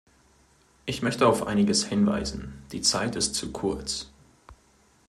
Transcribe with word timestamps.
Ich 0.87 1.03
möchte 1.03 1.27
auf 1.27 1.45
einiges 1.45 1.85
hinweisen, 1.85 2.63
die 2.71 2.81
Zeit 2.81 3.15
ist 3.15 3.35
zu 3.35 3.51
kurz. 3.51 4.07